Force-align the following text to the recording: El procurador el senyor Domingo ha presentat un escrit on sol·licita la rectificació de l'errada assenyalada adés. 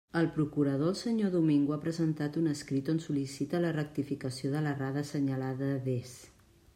El 0.19 0.27
procurador 0.35 0.87
el 0.91 0.95
senyor 1.01 1.29
Domingo 1.33 1.75
ha 1.75 1.79
presentat 1.83 2.39
un 2.41 2.47
escrit 2.53 2.89
on 2.95 3.01
sol·licita 3.03 3.61
la 3.67 3.73
rectificació 3.77 4.55
de 4.55 4.65
l'errada 4.69 5.05
assenyalada 5.07 5.69
adés. 5.75 6.15